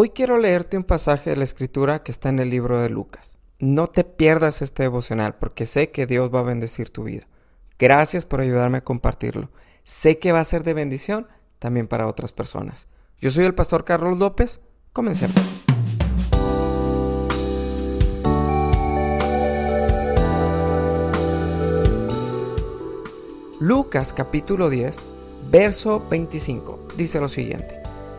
Hoy 0.00 0.10
quiero 0.10 0.38
leerte 0.38 0.76
un 0.76 0.84
pasaje 0.84 1.30
de 1.30 1.36
la 1.36 1.42
escritura 1.42 2.04
que 2.04 2.12
está 2.12 2.28
en 2.28 2.38
el 2.38 2.50
libro 2.50 2.80
de 2.80 2.88
Lucas. 2.88 3.36
No 3.58 3.88
te 3.88 4.04
pierdas 4.04 4.62
este 4.62 4.84
devocional 4.84 5.34
porque 5.34 5.66
sé 5.66 5.90
que 5.90 6.06
Dios 6.06 6.32
va 6.32 6.38
a 6.38 6.44
bendecir 6.44 6.90
tu 6.90 7.02
vida. 7.02 7.26
Gracias 7.80 8.24
por 8.24 8.40
ayudarme 8.40 8.78
a 8.78 8.84
compartirlo. 8.84 9.50
Sé 9.82 10.20
que 10.20 10.30
va 10.30 10.38
a 10.38 10.44
ser 10.44 10.62
de 10.62 10.72
bendición 10.72 11.26
también 11.58 11.88
para 11.88 12.06
otras 12.06 12.30
personas. 12.30 12.86
Yo 13.18 13.30
soy 13.30 13.44
el 13.44 13.56
pastor 13.56 13.84
Carlos 13.84 14.16
López. 14.16 14.60
Comencemos. 14.92 15.34
Lucas 23.58 24.12
capítulo 24.12 24.70
10, 24.70 24.96
verso 25.50 26.06
25 26.08 26.86
dice 26.96 27.18
lo 27.18 27.26
siguiente. 27.26 27.77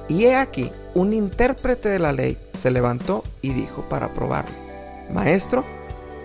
Y 0.10 0.26
he 0.26 0.36
aquí, 0.36 0.72
un 0.96 1.14
intérprete 1.14 1.88
de 1.88 2.00
la 2.00 2.12
ley 2.12 2.38
se 2.54 2.72
levantó 2.72 3.24
y 3.42 3.54
dijo 3.54 3.84
para 3.88 4.14
probarle, 4.14 4.56
Maestro, 5.14 5.64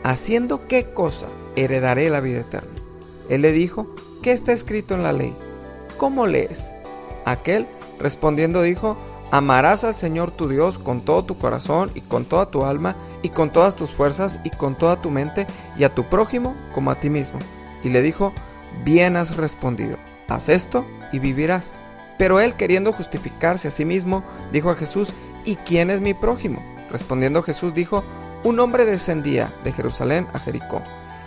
¿haciendo 0.02 0.66
qué 0.66 0.90
cosa 0.92 1.26
heredaré 1.54 2.08
la 2.10 2.20
vida 2.20 2.40
eterna? 2.40 2.72
Él 3.28 3.42
le 3.42 3.52
dijo, 3.52 3.94
¿qué 4.22 4.32
está 4.32 4.52
escrito 4.52 4.94
en 4.94 5.02
la 5.02 5.12
ley? 5.12 5.36
¿Cómo 5.98 6.26
lees? 6.26 6.74
Aquel, 7.26 7.68
respondiendo, 8.00 8.62
dijo, 8.62 8.96
Amarás 9.30 9.82
al 9.82 9.96
Señor 9.96 10.30
tu 10.30 10.48
Dios 10.48 10.78
con 10.78 11.04
todo 11.04 11.24
tu 11.24 11.38
corazón 11.38 11.90
y 11.94 12.02
con 12.02 12.24
toda 12.24 12.52
tu 12.52 12.64
alma 12.64 12.94
y 13.22 13.30
con 13.30 13.50
todas 13.50 13.74
tus 13.74 13.90
fuerzas 13.90 14.38
y 14.44 14.50
con 14.50 14.76
toda 14.78 15.02
tu 15.02 15.10
mente 15.10 15.48
y 15.76 15.82
a 15.82 15.92
tu 15.92 16.04
prójimo 16.04 16.54
como 16.72 16.92
a 16.92 17.00
ti 17.00 17.10
mismo. 17.10 17.40
Y 17.82 17.88
le 17.88 18.00
dijo, 18.00 18.32
Bien 18.84 19.16
has 19.16 19.36
respondido, 19.36 19.96
haz 20.28 20.48
esto 20.48 20.86
y 21.12 21.18
vivirás. 21.18 21.74
Pero 22.18 22.40
él, 22.40 22.54
queriendo 22.54 22.92
justificarse 22.92 23.68
a 23.68 23.70
sí 23.70 23.84
mismo, 23.84 24.24
dijo 24.52 24.70
a 24.70 24.76
Jesús, 24.76 25.12
¿y 25.44 25.56
quién 25.56 25.90
es 25.90 26.00
mi 26.00 26.14
prójimo? 26.14 26.62
Respondiendo 26.90 27.42
Jesús 27.42 27.74
dijo, 27.74 28.04
un 28.44 28.60
hombre 28.60 28.84
descendía 28.84 29.52
de 29.64 29.72
Jerusalén 29.72 30.26
a 30.32 30.38
Jericó 30.38 30.82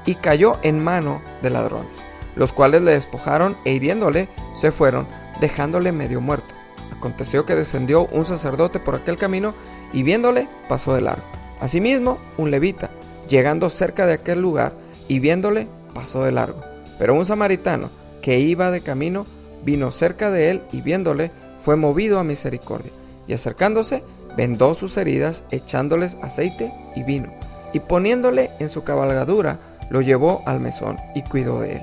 y 0.06 0.16
cayó 0.16 0.58
en 0.62 0.82
mano 0.82 1.22
de 1.42 1.50
ladrones, 1.50 2.06
los 2.36 2.54
cuales 2.54 2.82
le 2.82 2.92
despojaron 2.92 3.58
e 3.66 3.74
hiriéndole 3.74 4.30
se 4.54 4.72
fueron, 4.72 5.08
dejándole 5.42 5.92
medio 5.92 6.22
muerto. 6.22 6.54
Aconteció 6.96 7.46
que 7.46 7.56
descendió 7.56 8.06
un 8.08 8.26
sacerdote 8.26 8.80
por 8.80 8.96
aquel 8.96 9.18
camino 9.18 9.54
y 9.94 10.04
viéndole 10.04 10.48
pasó 10.70 10.96
de 10.96 11.02
largo. 11.02 11.24
Asimismo, 11.60 12.18
un 12.38 12.52
levita, 12.52 12.92
llegando 13.28 13.70
cerca 13.70 14.06
de 14.06 14.14
aquel 14.14 14.42
lugar 14.42 14.74
y 15.08 15.20
viéndole 15.20 15.68
pasó 15.94 16.24
de 16.24 16.32
largo. 16.32 16.64
Pero 16.98 17.14
un 17.14 17.26
samaritano 17.26 17.90
que 18.22 18.40
iba 18.40 18.72
de 18.72 18.82
camino 18.82 19.26
vino 19.68 19.92
cerca 19.92 20.32
de 20.32 20.50
él 20.50 20.64
y 20.72 20.80
viéndole 20.80 21.30
fue 21.60 21.76
movido 21.76 22.20
a 22.20 22.24
misericordia, 22.24 22.94
y 23.28 23.34
acercándose 23.34 24.02
vendó 24.38 24.74
sus 24.74 24.96
heridas 24.96 25.44
echándoles 25.52 26.18
aceite 26.22 26.72
y 26.96 27.04
vino, 27.04 27.34
y 27.74 27.82
poniéndole 27.82 28.50
en 28.60 28.70
su 28.70 28.86
cabalgadura 28.86 29.60
lo 29.90 30.02
llevó 30.02 30.42
al 30.46 30.62
mesón 30.62 30.96
y 31.14 31.22
cuidó 31.22 31.60
de 31.60 31.74
él. 31.74 31.82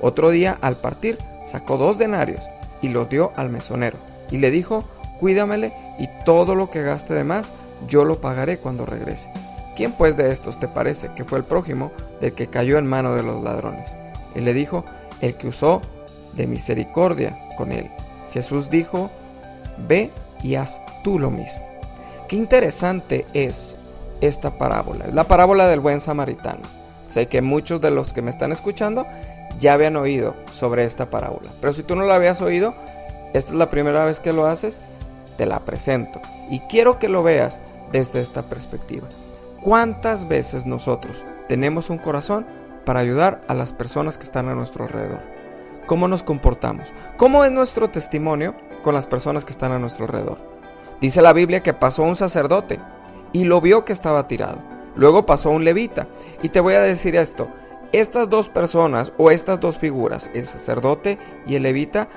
Otro 0.00 0.30
día 0.30 0.56
al 0.62 0.76
partir 0.76 1.18
sacó 1.44 1.76
dos 1.76 1.98
denarios 1.98 2.48
y 2.80 2.88
los 2.88 3.10
dio 3.10 3.32
al 3.36 3.50
mesonero, 3.50 3.98
y 4.30 4.38
le 4.38 4.50
dijo, 4.50 4.84
cuídamele 5.18 5.74
y 5.98 6.08
todo 6.24 6.54
lo 6.54 6.70
que 6.70 6.82
gaste 6.82 7.12
de 7.12 7.24
más 7.24 7.52
yo 7.86 8.06
lo 8.06 8.22
pagaré 8.22 8.56
cuando 8.56 8.86
regrese. 8.86 9.30
¿Quién 9.76 9.92
pues 9.92 10.16
de 10.16 10.32
estos 10.32 10.58
te 10.58 10.68
parece 10.68 11.10
que 11.14 11.24
fue 11.24 11.36
el 11.36 11.44
prójimo 11.44 11.92
del 12.22 12.32
que 12.32 12.46
cayó 12.46 12.78
en 12.78 12.86
mano 12.86 13.14
de 13.14 13.22
los 13.22 13.42
ladrones? 13.42 13.94
Y 14.34 14.40
le 14.40 14.54
dijo, 14.54 14.86
el 15.20 15.34
que 15.34 15.48
usó 15.48 15.82
de 16.34 16.46
misericordia 16.46 17.38
con 17.56 17.72
él. 17.72 17.90
Jesús 18.32 18.70
dijo, 18.70 19.10
ve 19.88 20.10
y 20.42 20.54
haz 20.54 20.80
tú 21.02 21.18
lo 21.18 21.30
mismo. 21.30 21.64
Qué 22.28 22.36
interesante 22.36 23.26
es 23.34 23.76
esta 24.20 24.56
parábola, 24.58 25.06
la 25.12 25.24
parábola 25.24 25.68
del 25.68 25.80
buen 25.80 26.00
samaritano. 26.00 26.62
Sé 27.08 27.26
que 27.26 27.42
muchos 27.42 27.80
de 27.80 27.90
los 27.90 28.12
que 28.12 28.22
me 28.22 28.30
están 28.30 28.52
escuchando 28.52 29.06
ya 29.58 29.72
habían 29.72 29.96
oído 29.96 30.36
sobre 30.52 30.84
esta 30.84 31.10
parábola, 31.10 31.50
pero 31.60 31.72
si 31.72 31.82
tú 31.82 31.96
no 31.96 32.04
la 32.04 32.14
habías 32.14 32.40
oído, 32.40 32.74
esta 33.34 33.50
es 33.50 33.56
la 33.56 33.70
primera 33.70 34.04
vez 34.04 34.20
que 34.20 34.32
lo 34.32 34.46
haces, 34.46 34.80
te 35.36 35.46
la 35.46 35.60
presento 35.60 36.20
y 36.50 36.60
quiero 36.60 36.98
que 36.98 37.08
lo 37.08 37.22
veas 37.22 37.62
desde 37.92 38.20
esta 38.20 38.42
perspectiva. 38.42 39.08
¿Cuántas 39.60 40.28
veces 40.28 40.66
nosotros 40.66 41.24
tenemos 41.48 41.90
un 41.90 41.98
corazón 41.98 42.46
para 42.84 43.00
ayudar 43.00 43.42
a 43.48 43.54
las 43.54 43.72
personas 43.72 44.16
que 44.18 44.24
están 44.24 44.48
a 44.48 44.54
nuestro 44.54 44.84
alrededor? 44.84 45.39
Cómo 45.86 46.08
nos 46.08 46.22
comportamos, 46.22 46.92
cómo 47.16 47.44
es 47.44 47.52
nuestro 47.52 47.90
testimonio 47.90 48.54
con 48.82 48.94
las 48.94 49.06
personas 49.06 49.44
que 49.44 49.52
están 49.52 49.72
a 49.72 49.78
nuestro 49.78 50.06
alrededor. 50.06 50.38
Dice 51.00 51.22
la 51.22 51.32
Biblia 51.32 51.62
que 51.62 51.72
pasó 51.72 52.02
un 52.02 52.16
sacerdote 52.16 52.78
y 53.32 53.44
lo 53.44 53.60
vio 53.60 53.84
que 53.84 53.92
estaba 53.92 54.28
tirado. 54.28 54.62
Luego 54.96 55.24
pasó 55.24 55.50
un 55.50 55.64
levita. 55.64 56.08
Y 56.42 56.50
te 56.50 56.60
voy 56.60 56.74
a 56.74 56.80
decir 56.80 57.16
esto, 57.16 57.48
estas 57.92 58.28
dos 58.28 58.48
personas 58.48 59.12
o 59.16 59.30
estas 59.30 59.60
dos 59.60 59.78
figuras, 59.78 60.30
el 60.34 60.46
sacerdote 60.46 61.18
y 61.46 61.54
el 61.54 61.62
levita, 61.62 62.08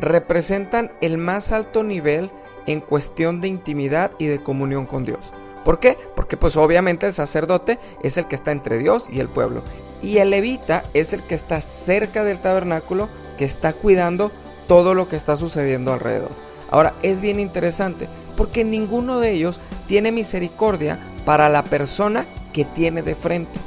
representan 0.00 0.92
el 1.00 1.18
más 1.18 1.52
alto 1.52 1.82
nivel 1.82 2.30
en 2.66 2.80
cuestión 2.80 3.40
de 3.40 3.48
intimidad 3.48 4.12
y 4.18 4.26
de 4.26 4.42
comunión 4.42 4.86
con 4.86 5.04
Dios. 5.04 5.32
¿Por 5.64 5.78
qué? 5.78 5.98
Porque 6.16 6.36
pues 6.36 6.56
obviamente 6.56 7.06
el 7.06 7.14
sacerdote 7.14 7.78
es 8.02 8.16
el 8.16 8.26
que 8.26 8.34
está 8.34 8.52
entre 8.52 8.78
Dios 8.78 9.06
y 9.10 9.20
el 9.20 9.28
pueblo. 9.28 9.62
Y 10.02 10.18
el 10.18 10.30
levita 10.30 10.82
es 10.94 11.12
el 11.12 11.22
que 11.22 11.34
está 11.34 11.60
cerca 11.60 12.24
del 12.24 12.40
tabernáculo, 12.40 13.08
que 13.38 13.44
está 13.44 13.72
cuidando 13.72 14.32
todo 14.66 14.94
lo 14.94 15.08
que 15.08 15.16
está 15.16 15.36
sucediendo 15.36 15.92
alrededor. 15.92 16.30
Ahora, 16.70 16.94
es 17.02 17.20
bien 17.20 17.38
interesante, 17.38 18.08
porque 18.36 18.64
ninguno 18.64 19.20
de 19.20 19.32
ellos 19.32 19.60
tiene 19.86 20.10
misericordia 20.10 20.98
para 21.24 21.48
la 21.48 21.64
persona 21.64 22.26
que 22.52 22.64
tiene 22.64 23.02
de 23.02 23.14
frente. 23.14 23.58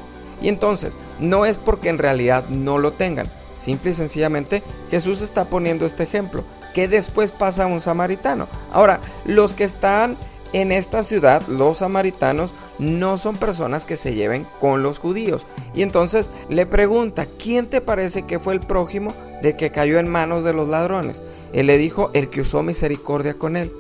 Y 0.42 0.50
entonces, 0.50 0.98
no 1.20 1.46
es 1.46 1.58
porque 1.58 1.90
en 1.90 1.98
realidad 1.98 2.46
no 2.50 2.78
lo 2.78 2.92
tengan, 2.92 3.28
simple 3.54 3.92
y 3.92 3.94
sencillamente 3.94 4.64
Jesús 4.90 5.22
está 5.22 5.46
poniendo 5.46 5.86
este 5.86 6.04
ejemplo, 6.04 6.44
que 6.74 6.88
después 6.88 7.32
pasa 7.32 7.64
a 7.64 7.68
un 7.68 7.80
samaritano. 7.80 8.48
Ahora, 8.74 9.00
los 9.24 9.54
que 9.54 9.64
están 9.64 10.18
en 10.56 10.72
esta 10.72 11.04
ciudad 11.04 11.46
los 11.50 11.80
samaritanos 11.80 12.54
no 12.80 13.18
son 13.18 13.36
personas 13.36 13.86
que 13.86 13.98
se 13.98 14.16
lleven 14.16 14.48
con 14.62 14.84
los 14.84 15.00
judíos. 15.00 15.46
Y 15.74 15.82
entonces 15.82 16.32
le 16.48 16.66
pregunta, 16.66 17.28
¿quién 17.38 17.68
te 17.68 17.82
parece 17.82 18.22
que 18.22 18.40
fue 18.40 18.54
el 18.54 18.62
prójimo 18.62 19.14
de 19.42 19.58
que 19.58 19.72
cayó 19.72 20.00
en 20.00 20.08
manos 20.08 20.46
de 20.46 20.54
los 20.54 20.70
ladrones? 20.70 21.24
Él 21.52 21.68
le 21.68 21.78
dijo, 21.78 22.10
el 22.14 22.30
que 22.30 22.40
usó 22.40 22.64
misericordia 22.64 23.34
con 23.34 23.58
él. 23.58 23.74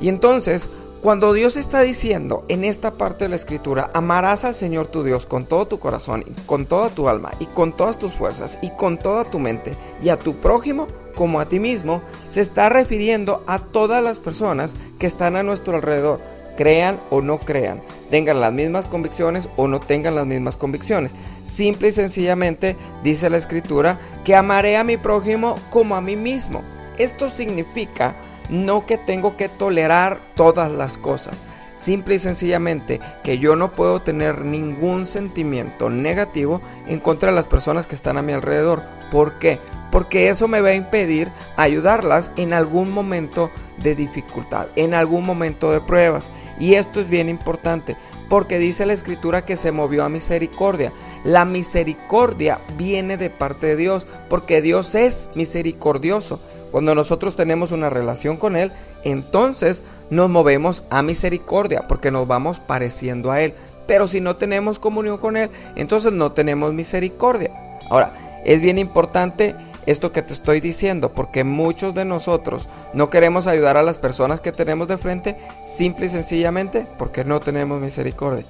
Y 0.00 0.08
entonces, 0.08 0.68
cuando 1.00 1.32
Dios 1.32 1.56
está 1.56 1.80
diciendo 1.80 2.44
en 2.46 2.62
esta 2.62 2.92
parte 2.92 3.24
de 3.24 3.30
la 3.30 3.36
escritura, 3.36 3.90
amarás 3.92 4.44
al 4.44 4.54
Señor 4.54 4.86
tu 4.86 5.02
Dios 5.02 5.26
con 5.26 5.46
todo 5.46 5.66
tu 5.66 5.80
corazón, 5.80 6.24
con 6.46 6.66
toda 6.66 6.90
tu 6.90 7.08
alma, 7.08 7.32
y 7.40 7.46
con 7.46 7.76
todas 7.76 7.98
tus 7.98 8.14
fuerzas, 8.14 8.56
y 8.62 8.70
con 8.76 8.98
toda 8.98 9.24
tu 9.24 9.40
mente, 9.40 9.76
y 10.00 10.10
a 10.10 10.18
tu 10.18 10.36
prójimo 10.36 10.86
como 11.20 11.38
a 11.38 11.50
ti 11.50 11.60
mismo, 11.60 12.00
se 12.30 12.40
está 12.40 12.70
refiriendo 12.70 13.44
a 13.46 13.58
todas 13.58 14.02
las 14.02 14.18
personas 14.18 14.74
que 14.98 15.06
están 15.06 15.36
a 15.36 15.42
nuestro 15.42 15.76
alrededor, 15.76 16.18
crean 16.56 16.98
o 17.10 17.20
no 17.20 17.38
crean, 17.38 17.82
tengan 18.08 18.40
las 18.40 18.54
mismas 18.54 18.86
convicciones 18.86 19.50
o 19.56 19.68
no 19.68 19.80
tengan 19.80 20.14
las 20.14 20.24
mismas 20.24 20.56
convicciones. 20.56 21.14
Simple 21.44 21.88
y 21.88 21.92
sencillamente 21.92 22.74
dice 23.04 23.28
la 23.28 23.36
escritura 23.36 24.00
que 24.24 24.34
amaré 24.34 24.78
a 24.78 24.82
mi 24.82 24.96
prójimo 24.96 25.58
como 25.68 25.94
a 25.94 26.00
mí 26.00 26.16
mismo. 26.16 26.62
Esto 26.96 27.28
significa 27.28 28.16
no 28.48 28.86
que 28.86 28.96
tengo 28.96 29.36
que 29.36 29.50
tolerar 29.50 30.22
todas 30.34 30.72
las 30.72 30.96
cosas, 30.96 31.42
simple 31.80 32.16
y 32.16 32.18
sencillamente 32.18 33.00
que 33.22 33.38
yo 33.38 33.56
no 33.56 33.72
puedo 33.72 34.02
tener 34.02 34.44
ningún 34.44 35.06
sentimiento 35.06 35.90
negativo 35.90 36.60
en 36.86 37.00
contra 37.00 37.30
de 37.30 37.36
las 37.36 37.46
personas 37.46 37.86
que 37.86 37.94
están 37.94 38.18
a 38.18 38.22
mi 38.22 38.32
alrededor. 38.32 38.82
¿Por 39.10 39.38
qué? 39.38 39.58
porque 39.90 40.28
eso 40.28 40.48
me 40.48 40.60
va 40.60 40.70
a 40.70 40.74
impedir 40.74 41.30
ayudarlas 41.56 42.32
en 42.36 42.52
algún 42.52 42.90
momento 42.90 43.50
de 43.82 43.94
dificultad, 43.94 44.68
en 44.76 44.94
algún 44.94 45.24
momento 45.24 45.72
de 45.72 45.80
pruebas. 45.80 46.30
Y 46.58 46.74
esto 46.74 47.00
es 47.00 47.08
bien 47.08 47.28
importante, 47.28 47.96
porque 48.28 48.58
dice 48.58 48.86
la 48.86 48.92
escritura 48.92 49.44
que 49.44 49.56
se 49.56 49.72
movió 49.72 50.04
a 50.04 50.08
misericordia. 50.08 50.92
La 51.24 51.44
misericordia 51.44 52.60
viene 52.76 53.16
de 53.16 53.30
parte 53.30 53.68
de 53.68 53.76
Dios, 53.76 54.06
porque 54.28 54.62
Dios 54.62 54.94
es 54.94 55.30
misericordioso. 55.34 56.40
Cuando 56.70 56.94
nosotros 56.94 57.34
tenemos 57.34 57.72
una 57.72 57.90
relación 57.90 58.36
con 58.36 58.56
Él, 58.56 58.70
entonces 59.02 59.82
nos 60.10 60.28
movemos 60.28 60.84
a 60.90 61.02
misericordia, 61.02 61.86
porque 61.88 62.10
nos 62.10 62.26
vamos 62.26 62.58
pareciendo 62.58 63.30
a 63.30 63.40
Él. 63.40 63.54
Pero 63.86 64.06
si 64.06 64.20
no 64.20 64.36
tenemos 64.36 64.78
comunión 64.78 65.18
con 65.18 65.36
Él, 65.36 65.50
entonces 65.76 66.12
no 66.12 66.32
tenemos 66.32 66.72
misericordia. 66.72 67.78
Ahora, 67.88 68.40
es 68.44 68.60
bien 68.60 68.78
importante 68.78 69.54
esto 69.86 70.12
que 70.12 70.22
te 70.22 70.32
estoy 70.32 70.60
diciendo, 70.60 71.12
porque 71.12 71.44
muchos 71.44 71.94
de 71.94 72.04
nosotros 72.04 72.68
no 72.92 73.10
queremos 73.10 73.46
ayudar 73.46 73.76
a 73.76 73.82
las 73.82 73.98
personas 73.98 74.40
que 74.40 74.52
tenemos 74.52 74.88
de 74.88 74.98
frente 74.98 75.36
simple 75.64 76.06
y 76.06 76.08
sencillamente 76.10 76.86
porque 76.98 77.24
no 77.24 77.40
tenemos 77.40 77.80
misericordia. 77.80 78.44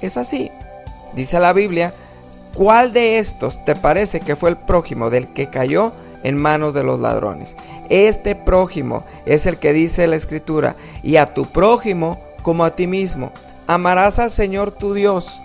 Es 0.00 0.16
así. 0.16 0.50
Dice 1.14 1.40
la 1.40 1.52
Biblia, 1.52 1.92
¿cuál 2.54 2.92
de 2.92 3.18
estos 3.18 3.62
te 3.64 3.74
parece 3.74 4.20
que 4.20 4.36
fue 4.36 4.50
el 4.50 4.56
prójimo 4.56 5.10
del 5.10 5.28
que 5.28 5.50
cayó 5.50 5.92
en 6.22 6.36
manos 6.36 6.74
de 6.74 6.82
los 6.82 7.00
ladrones. 7.00 7.56
Este 7.88 8.34
prójimo 8.34 9.04
es 9.26 9.46
el 9.46 9.58
que 9.58 9.72
dice 9.72 10.06
la 10.06 10.16
escritura, 10.16 10.76
y 11.02 11.16
a 11.16 11.26
tu 11.26 11.46
prójimo 11.46 12.20
como 12.42 12.64
a 12.64 12.74
ti 12.74 12.86
mismo. 12.86 13.32
Amarás 13.66 14.18
al 14.18 14.30
Señor 14.30 14.70
tu 14.70 14.94
Dios 14.94 15.42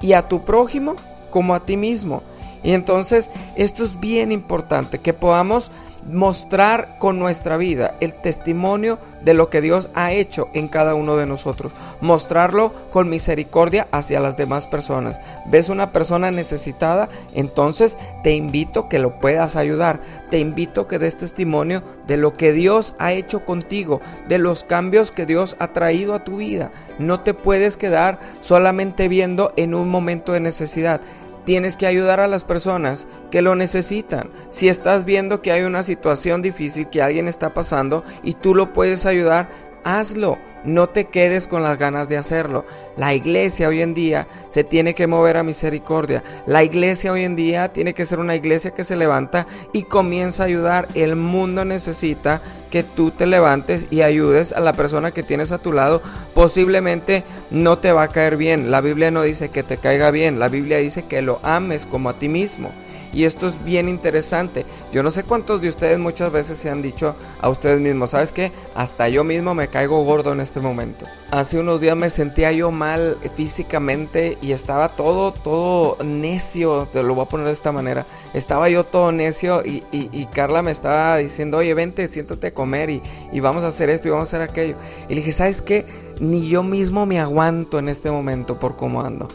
y 0.00 0.12
a 0.12 0.28
tu 0.28 0.44
prójimo 0.44 0.96
como 1.30 1.54
a 1.54 1.64
ti 1.64 1.76
mismo. 1.76 2.22
Y 2.62 2.72
entonces 2.72 3.30
esto 3.54 3.84
es 3.84 4.00
bien 4.00 4.32
importante, 4.32 4.98
que 4.98 5.12
podamos 5.12 5.70
mostrar 6.08 6.96
con 6.98 7.18
nuestra 7.18 7.56
vida 7.56 7.94
el 8.00 8.14
testimonio 8.14 8.98
de 9.22 9.34
lo 9.34 9.50
que 9.50 9.60
Dios 9.60 9.90
ha 9.94 10.12
hecho 10.12 10.48
en 10.54 10.68
cada 10.68 10.94
uno 10.94 11.16
de 11.16 11.26
nosotros. 11.26 11.72
Mostrarlo 12.00 12.72
con 12.90 13.08
misericordia 13.08 13.88
hacia 13.90 14.20
las 14.20 14.36
demás 14.36 14.66
personas. 14.66 15.20
¿Ves 15.46 15.68
una 15.68 15.92
persona 15.92 16.30
necesitada? 16.30 17.08
Entonces 17.34 17.98
te 18.22 18.32
invito 18.32 18.88
que 18.88 19.00
lo 19.00 19.18
puedas 19.18 19.56
ayudar. 19.56 20.00
Te 20.30 20.38
invito 20.38 20.86
que 20.86 20.98
des 20.98 21.16
testimonio 21.16 21.82
de 22.06 22.16
lo 22.16 22.34
que 22.34 22.52
Dios 22.52 22.94
ha 22.98 23.12
hecho 23.12 23.44
contigo, 23.44 24.00
de 24.28 24.38
los 24.38 24.64
cambios 24.64 25.10
que 25.10 25.26
Dios 25.26 25.56
ha 25.58 25.72
traído 25.72 26.14
a 26.14 26.22
tu 26.22 26.36
vida. 26.36 26.70
No 26.98 27.20
te 27.20 27.34
puedes 27.34 27.76
quedar 27.76 28.20
solamente 28.40 29.08
viendo 29.08 29.52
en 29.56 29.74
un 29.74 29.88
momento 29.88 30.32
de 30.32 30.40
necesidad. 30.40 31.00
Tienes 31.46 31.76
que 31.76 31.86
ayudar 31.86 32.18
a 32.18 32.26
las 32.26 32.42
personas 32.42 33.06
que 33.30 33.40
lo 33.40 33.54
necesitan. 33.54 34.30
Si 34.50 34.68
estás 34.68 35.04
viendo 35.04 35.42
que 35.42 35.52
hay 35.52 35.62
una 35.62 35.84
situación 35.84 36.42
difícil 36.42 36.88
que 36.88 37.02
alguien 37.02 37.28
está 37.28 37.54
pasando 37.54 38.04
y 38.24 38.34
tú 38.34 38.52
lo 38.52 38.72
puedes 38.72 39.06
ayudar, 39.06 39.48
hazlo. 39.86 40.38
No 40.64 40.88
te 40.88 41.04
quedes 41.04 41.46
con 41.46 41.62
las 41.62 41.78
ganas 41.78 42.08
de 42.08 42.16
hacerlo. 42.16 42.66
La 42.96 43.14
iglesia 43.14 43.68
hoy 43.68 43.82
en 43.82 43.94
día 43.94 44.26
se 44.48 44.64
tiene 44.64 44.96
que 44.96 45.06
mover 45.06 45.36
a 45.36 45.44
misericordia. 45.44 46.24
La 46.44 46.64
iglesia 46.64 47.12
hoy 47.12 47.22
en 47.22 47.36
día 47.36 47.72
tiene 47.72 47.94
que 47.94 48.04
ser 48.04 48.18
una 48.18 48.34
iglesia 48.34 48.72
que 48.72 48.82
se 48.82 48.96
levanta 48.96 49.46
y 49.72 49.84
comienza 49.84 50.42
a 50.42 50.46
ayudar. 50.46 50.88
El 50.94 51.14
mundo 51.14 51.64
necesita 51.64 52.40
que 52.68 52.82
tú 52.82 53.12
te 53.12 53.26
levantes 53.26 53.86
y 53.90 54.02
ayudes 54.02 54.52
a 54.52 54.60
la 54.60 54.72
persona 54.72 55.12
que 55.12 55.22
tienes 55.22 55.52
a 55.52 55.58
tu 55.58 55.72
lado. 55.72 56.02
Posiblemente 56.34 57.22
no 57.52 57.78
te 57.78 57.92
va 57.92 58.02
a 58.02 58.08
caer 58.08 58.36
bien. 58.36 58.72
La 58.72 58.80
Biblia 58.80 59.12
no 59.12 59.22
dice 59.22 59.50
que 59.50 59.62
te 59.62 59.76
caiga 59.76 60.10
bien. 60.10 60.40
La 60.40 60.48
Biblia 60.48 60.78
dice 60.78 61.04
que 61.04 61.22
lo 61.22 61.38
ames 61.44 61.86
como 61.86 62.08
a 62.10 62.18
ti 62.18 62.28
mismo. 62.28 62.72
Y 63.12 63.24
esto 63.24 63.46
es 63.46 63.62
bien 63.64 63.88
interesante. 63.88 64.66
Yo 64.92 65.02
no 65.02 65.10
sé 65.10 65.24
cuántos 65.24 65.60
de 65.60 65.68
ustedes 65.68 65.98
muchas 65.98 66.32
veces 66.32 66.58
se 66.58 66.70
han 66.70 66.82
dicho 66.82 67.16
a 67.40 67.48
ustedes 67.48 67.80
mismos, 67.80 68.10
¿sabes 68.10 68.32
qué? 68.32 68.52
Hasta 68.74 69.08
yo 69.08 69.24
mismo 69.24 69.54
me 69.54 69.68
caigo 69.68 70.02
gordo 70.04 70.32
en 70.32 70.40
este 70.40 70.60
momento. 70.60 71.06
Hace 71.30 71.58
unos 71.58 71.80
días 71.80 71.96
me 71.96 72.10
sentía 72.10 72.52
yo 72.52 72.70
mal 72.70 73.18
físicamente 73.34 74.38
y 74.40 74.52
estaba 74.52 74.88
todo, 74.90 75.32
todo 75.32 75.96
necio, 76.04 76.88
te 76.92 77.02
lo 77.02 77.14
voy 77.14 77.24
a 77.24 77.28
poner 77.28 77.46
de 77.46 77.52
esta 77.52 77.72
manera. 77.72 78.06
Estaba 78.34 78.68
yo 78.68 78.84
todo 78.84 79.12
necio 79.12 79.62
y, 79.64 79.82
Carla 80.32 80.62
me 80.62 80.70
estaba 80.70 81.16
diciendo, 81.16 81.58
oye, 81.58 81.72
vente, 81.72 82.06
siéntate 82.08 82.48
a 82.48 82.54
comer 82.54 82.90
y, 82.90 83.02
y 83.32 83.40
vamos 83.40 83.64
a 83.64 83.68
hacer 83.68 83.88
esto 83.88 84.08
y 84.08 84.10
vamos 84.10 84.32
a 84.32 84.36
hacer 84.36 84.48
aquello. 84.48 84.76
Y 85.08 85.10
le 85.10 85.16
dije, 85.16 85.32
¿sabes 85.32 85.62
qué? 85.62 85.86
Ni 86.20 86.48
yo 86.48 86.62
mismo 86.62 87.06
me 87.06 87.18
aguanto 87.18 87.78
en 87.78 87.88
este 87.88 88.10
momento 88.10 88.58
por 88.58 88.76
cómo 88.76 89.02
ando. 89.02 89.28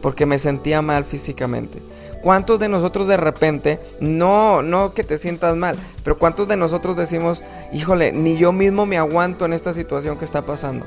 Porque 0.00 0.26
me 0.26 0.38
sentía 0.38 0.82
mal 0.82 1.04
físicamente. 1.04 1.80
¿Cuántos 2.22 2.58
de 2.58 2.68
nosotros 2.68 3.06
de 3.06 3.16
repente, 3.16 3.78
no, 4.00 4.60
no 4.62 4.92
que 4.92 5.04
te 5.04 5.18
sientas 5.18 5.56
mal, 5.56 5.76
pero 6.02 6.18
cuántos 6.18 6.48
de 6.48 6.56
nosotros 6.56 6.96
decimos, 6.96 7.44
híjole, 7.72 8.12
ni 8.12 8.36
yo 8.36 8.52
mismo 8.52 8.86
me 8.86 8.98
aguanto 8.98 9.44
en 9.44 9.52
esta 9.52 9.72
situación 9.72 10.18
que 10.18 10.24
está 10.24 10.44
pasando? 10.44 10.84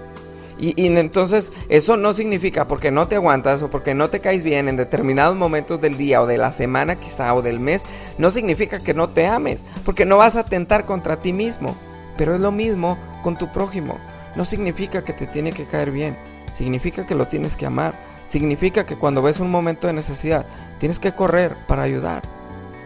Y, 0.60 0.80
y, 0.80 0.88
entonces 0.88 1.54
eso 1.70 1.98
no 1.98 2.14
significa 2.14 2.68
porque 2.68 2.92
no 2.92 3.08
te 3.08 3.16
aguantas 3.16 3.64
o 3.64 3.70
porque 3.70 3.96
no 3.96 4.10
te 4.10 4.20
caes 4.20 4.44
bien 4.44 4.68
en 4.68 4.78
determinados 4.78 5.36
momentos 5.36 5.82
del 5.82 5.98
día 5.98 6.22
o 6.22 6.28
de 6.28 6.38
la 6.38 6.52
semana 6.52 7.00
quizá 7.00 7.34
o 7.34 7.42
del 7.42 7.60
mes, 7.60 7.84
no 8.18 8.30
significa 8.30 8.80
que 8.80 8.94
no 8.94 9.10
te 9.10 9.26
ames, 9.26 9.64
porque 9.86 10.06
no 10.06 10.18
vas 10.18 10.36
a 10.36 10.44
tentar 10.44 10.86
contra 10.86 11.22
ti 11.22 11.34
mismo. 11.34 11.76
Pero 12.18 12.36
es 12.36 12.42
lo 12.42 12.52
mismo 12.52 13.00
con 13.24 13.38
tu 13.38 13.52
prójimo. 13.52 13.98
No 14.36 14.46
significa 14.46 15.04
que 15.04 15.14
te 15.14 15.26
tiene 15.26 15.52
que 15.52 15.66
caer 15.66 15.92
bien, 15.92 16.18
significa 16.52 17.06
que 17.06 17.16
lo 17.16 17.28
tienes 17.28 17.56
que 17.56 17.66
amar 17.66 18.11
significa 18.32 18.86
que 18.86 18.96
cuando 18.96 19.22
ves 19.22 19.42
un 19.42 19.52
momento 19.52 19.88
de 19.88 19.94
necesidad, 19.94 20.46
tienes 20.80 21.00
que 21.00 21.14
correr 21.14 21.58
para 21.68 21.84
ayudar. 21.84 22.24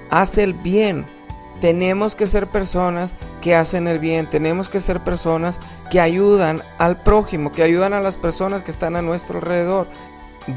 Haz 0.10 0.40
el 0.40 0.54
bien. 0.54 1.06
Tenemos 1.62 2.16
que 2.16 2.26
ser 2.26 2.48
personas 2.48 3.16
que 3.42 3.56
hacen 3.56 3.88
el 3.88 4.00
bien, 4.00 4.30
tenemos 4.30 4.68
que 4.68 4.82
ser 4.82 5.04
personas 5.04 5.60
que 5.90 6.02
ayudan 6.02 6.64
al 6.80 7.02
prójimo, 7.02 7.52
que 7.52 7.64
ayudan 7.64 7.94
a 7.94 8.02
las 8.02 8.18
personas 8.18 8.64
que 8.64 8.72
están 8.72 8.96
a 8.96 9.02
nuestro 9.02 9.38
alrededor. 9.38 9.88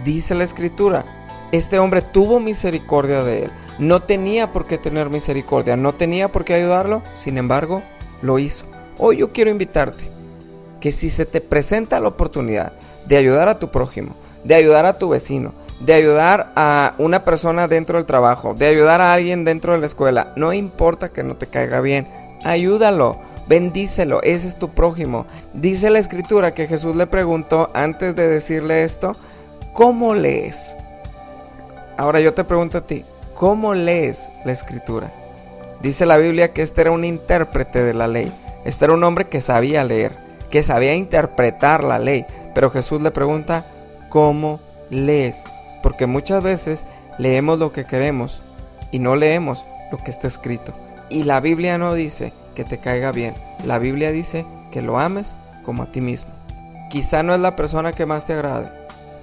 Dice 0.04 0.34
la 0.34 0.44
escritura, 0.44 1.04
este 1.52 1.78
hombre 1.78 2.02
tuvo 2.02 2.40
misericordia 2.40 3.22
de 3.22 3.44
él. 3.44 3.50
No 3.78 4.00
tenía 4.00 4.50
por 4.50 4.66
qué 4.66 4.76
tener 4.76 5.08
misericordia, 5.08 5.76
no 5.76 5.94
tenía 5.94 6.32
por 6.32 6.44
qué 6.44 6.54
ayudarlo, 6.54 7.02
sin 7.14 7.38
embargo, 7.38 7.82
lo 8.22 8.38
hizo. 8.38 8.66
Hoy 8.96 9.18
yo 9.18 9.32
quiero 9.32 9.50
invitarte 9.50 10.10
que 10.80 10.92
si 10.92 11.10
se 11.10 11.26
te 11.26 11.40
presenta 11.40 12.00
la 12.00 12.08
oportunidad 12.08 12.72
de 13.06 13.18
ayudar 13.18 13.48
a 13.48 13.58
tu 13.58 13.70
prójimo, 13.70 14.16
de 14.48 14.54
ayudar 14.54 14.86
a 14.86 14.96
tu 14.96 15.10
vecino, 15.10 15.52
de 15.80 15.92
ayudar 15.92 16.52
a 16.56 16.94
una 16.96 17.22
persona 17.22 17.68
dentro 17.68 17.98
del 17.98 18.06
trabajo, 18.06 18.54
de 18.54 18.66
ayudar 18.66 19.02
a 19.02 19.12
alguien 19.12 19.44
dentro 19.44 19.74
de 19.74 19.78
la 19.78 19.84
escuela. 19.84 20.32
No 20.36 20.54
importa 20.54 21.10
que 21.10 21.22
no 21.22 21.36
te 21.36 21.48
caiga 21.48 21.82
bien, 21.82 22.08
ayúdalo, 22.44 23.18
bendícelo, 23.46 24.22
ese 24.22 24.48
es 24.48 24.58
tu 24.58 24.70
prójimo. 24.70 25.26
Dice 25.52 25.90
la 25.90 25.98
escritura 25.98 26.54
que 26.54 26.66
Jesús 26.66 26.96
le 26.96 27.06
preguntó 27.06 27.70
antes 27.74 28.16
de 28.16 28.26
decirle 28.26 28.84
esto, 28.84 29.12
¿cómo 29.74 30.14
lees? 30.14 30.78
Ahora 31.98 32.20
yo 32.20 32.32
te 32.32 32.44
pregunto 32.44 32.78
a 32.78 32.86
ti, 32.86 33.04
¿cómo 33.34 33.74
lees 33.74 34.30
la 34.46 34.52
escritura? 34.52 35.12
Dice 35.82 36.06
la 36.06 36.16
Biblia 36.16 36.54
que 36.54 36.62
este 36.62 36.80
era 36.80 36.90
un 36.90 37.04
intérprete 37.04 37.82
de 37.82 37.92
la 37.92 38.06
ley. 38.06 38.32
Este 38.64 38.86
era 38.86 38.94
un 38.94 39.04
hombre 39.04 39.26
que 39.26 39.42
sabía 39.42 39.84
leer, 39.84 40.12
que 40.48 40.62
sabía 40.62 40.94
interpretar 40.94 41.84
la 41.84 41.98
ley. 41.98 42.24
Pero 42.54 42.70
Jesús 42.70 43.02
le 43.02 43.10
pregunta, 43.10 43.66
cómo 44.08 44.60
lees, 44.90 45.44
porque 45.82 46.06
muchas 46.06 46.42
veces 46.42 46.84
leemos 47.18 47.58
lo 47.58 47.72
que 47.72 47.84
queremos 47.84 48.40
y 48.90 48.98
no 48.98 49.16
leemos 49.16 49.64
lo 49.90 49.98
que 49.98 50.10
está 50.10 50.26
escrito. 50.26 50.72
Y 51.10 51.24
la 51.24 51.40
Biblia 51.40 51.78
no 51.78 51.94
dice 51.94 52.32
que 52.54 52.64
te 52.64 52.78
caiga 52.78 53.12
bien, 53.12 53.34
la 53.64 53.78
Biblia 53.78 54.12
dice 54.12 54.44
que 54.70 54.82
lo 54.82 54.98
ames 54.98 55.36
como 55.62 55.82
a 55.82 55.92
ti 55.92 56.00
mismo. 56.00 56.30
Quizá 56.90 57.22
no 57.22 57.34
es 57.34 57.40
la 57.40 57.56
persona 57.56 57.92
que 57.92 58.06
más 58.06 58.24
te 58.24 58.32
agrade, 58.32 58.70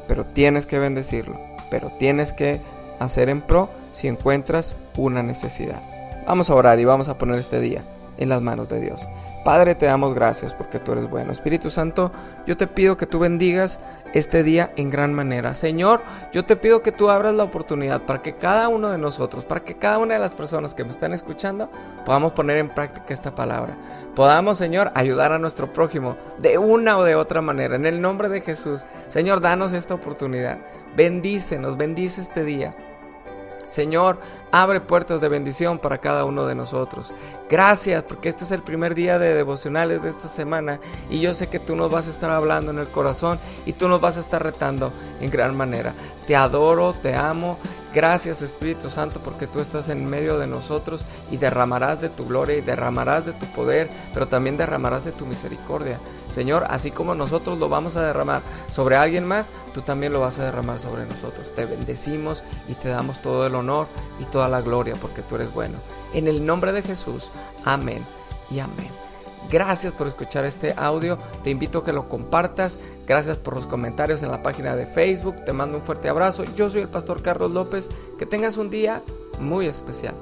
pero 0.08 0.26
tienes 0.26 0.66
que 0.66 0.80
bendecirlo, 0.80 1.40
pero 1.70 1.90
tienes 1.90 2.34
que 2.34 2.62
hacer 3.00 3.30
en 3.30 3.42
pro 3.42 3.70
si 3.94 4.08
encuentras 4.08 4.76
una 4.98 5.24
necesidad. 5.24 5.82
Vamos 6.26 6.50
a 6.50 6.56
orar 6.56 6.80
y 6.80 6.86
vamos 6.86 7.10
a 7.10 7.18
poner 7.18 7.40
este 7.40 7.60
día 7.60 7.82
en 8.18 8.30
las 8.30 8.42
manos 8.42 8.70
de 8.70 8.80
Dios. 8.80 9.08
Padre, 9.44 9.76
te 9.76 9.86
damos 9.86 10.14
gracias 10.14 10.54
porque 10.54 10.80
tú 10.80 10.94
eres 10.94 11.10
bueno. 11.10 11.32
Espíritu 11.32 11.70
Santo, 11.70 12.12
yo 12.48 12.58
te 12.58 12.68
pido 12.68 12.98
que 12.98 13.06
tú 13.06 13.20
bendigas 13.20 13.80
este 14.14 14.44
día 14.44 14.72
en 14.76 14.90
gran 14.90 15.14
manera. 15.14 15.54
Señor, 15.54 16.02
yo 16.32 16.46
te 16.46 16.56
pido 16.56 16.82
que 16.82 16.92
tú 16.92 17.10
abras 17.10 17.34
la 17.34 17.44
oportunidad 17.44 18.02
para 18.02 18.22
que 18.22 18.36
cada 18.36 18.70
uno 18.70 18.90
de 18.90 18.98
nosotros, 18.98 19.46
para 19.46 19.64
que 19.64 19.76
cada 19.76 20.00
una 20.00 20.16
de 20.16 20.20
las 20.20 20.36
personas 20.36 20.74
que 20.74 20.84
me 20.84 20.90
están 20.90 21.14
escuchando, 21.14 21.70
podamos 22.06 22.32
poner 22.32 22.58
en 22.58 22.70
práctica 22.70 23.14
esta 23.14 23.36
palabra. 23.36 23.78
Podamos, 24.16 24.58
Señor, 24.58 24.92
ayudar 24.96 25.34
a 25.34 25.40
nuestro 25.40 25.72
prójimo 25.74 26.16
de 26.40 26.58
una 26.58 26.98
o 26.98 27.04
de 27.04 27.16
otra 27.16 27.42
manera. 27.42 27.76
En 27.76 27.86
el 27.86 28.02
nombre 28.02 28.30
de 28.30 28.42
Jesús, 28.42 28.86
Señor, 29.10 29.42
danos 29.42 29.74
esta 29.74 29.94
oportunidad. 29.94 30.60
Bendícenos, 30.96 31.76
bendice 31.76 32.22
este 32.22 32.46
día. 32.46 32.74
Señor, 33.66 34.20
abre 34.52 34.80
puertas 34.82 35.22
de 35.22 35.30
bendición 35.30 35.80
para 35.80 35.98
cada 35.98 36.26
uno 36.26 36.46
de 36.46 36.56
nosotros. 36.56 37.14
Gracias 37.50 38.04
porque 38.04 38.30
este 38.30 38.44
es 38.44 38.52
el 38.52 38.62
primer 38.62 38.96
día 38.96 39.20
de 39.20 39.34
devocionales 39.34 40.02
de 40.02 40.10
esta 40.10 40.28
semana 40.28 40.80
y 41.10 41.20
yo 41.20 41.34
sé 41.34 41.48
que 41.48 41.60
tú 41.60 41.76
nos 41.76 41.92
vas 41.92 42.08
a 42.08 42.12
estar 42.12 42.32
hablando 42.32 42.72
en 42.72 42.80
el 42.80 42.88
corazón 42.88 43.40
y 43.66 43.74
tú 43.74 43.88
nos 43.88 44.02
vas 44.02 44.18
a 44.18 44.22
estar 44.22 44.44
retando 44.44 44.94
en 45.20 45.30
gran 45.30 45.56
manera. 45.56 45.94
Te 46.28 46.36
adoro, 46.36 46.94
te 46.94 47.16
amo 47.16 47.58
Gracias 47.96 48.42
Espíritu 48.42 48.90
Santo 48.90 49.22
porque 49.22 49.48
tú 49.48 49.62
estás 49.62 49.88
en 49.88 50.06
medio 50.06 50.38
de 50.38 50.48
nosotros 50.48 51.06
y 51.32 51.38
derramarás 51.38 52.02
de 52.02 52.10
tu 52.10 52.26
gloria 52.28 52.58
y 52.58 52.62
derramarás 52.62 53.26
de 53.26 53.32
tu 53.32 53.46
poder, 53.46 53.90
pero 54.14 54.28
también 54.28 54.58
derramarás 54.58 55.06
de 55.06 55.14
tu 55.14 55.26
misericordia. 55.26 56.02
Señor, 56.30 56.66
así 56.70 56.92
como 56.92 57.16
nosotros 57.16 57.58
lo 57.58 57.70
vamos 57.70 57.96
a 57.96 58.06
derramar 58.06 58.42
sobre 58.70 58.98
alguien 58.98 59.26
más, 59.26 59.50
tú 59.74 59.82
también 59.82 60.12
lo 60.12 60.20
vas 60.20 60.40
a 60.40 60.44
derramar 60.44 60.78
sobre 60.78 61.06
nosotros. 61.06 61.56
Te 61.56 61.66
bendecimos 61.66 62.44
y 62.68 62.74
te 62.74 62.90
damos 62.90 63.22
todo 63.22 63.48
el 63.48 63.56
honor 63.56 63.88
y 64.20 64.26
toda 64.26 64.50
la 64.50 64.60
gloria 64.60 64.96
porque 65.02 65.22
tú 65.22 65.36
eres 65.36 65.54
bueno. 65.54 65.78
En 66.14 66.28
el 66.28 66.46
nombre 66.46 66.74
de 66.74 66.82
Jesús, 66.82 67.32
amén 67.64 68.06
y 68.52 68.60
amén. 68.60 69.05
Gracias 69.50 69.94
por 69.94 70.08
escuchar 70.08 70.46
este 70.46 70.74
audio. 70.78 71.18
Te 71.44 71.50
invito 71.50 71.80
a 71.80 71.86
que 71.86 71.94
lo 71.94 72.10
compartas. 72.10 72.80
Gracias 73.08 73.38
por 73.38 73.56
los 73.56 73.68
comentarios 73.68 74.24
en 74.24 74.32
la 74.32 74.44
página 74.44 74.76
de 74.76 74.86
Facebook. 74.86 75.44
Te 75.46 75.54
mando 75.54 75.78
un 75.78 75.84
fuerte 75.84 76.10
abrazo. 76.10 76.44
Yo 76.56 76.70
soy 76.70 76.82
el 76.82 76.90
pastor 76.90 77.22
Carlos 77.22 77.52
López. 77.52 77.90
Que 78.18 78.26
tengas 78.26 78.58
un 78.58 78.70
día 78.70 79.02
muy 79.40 79.68
especial. 79.68 80.16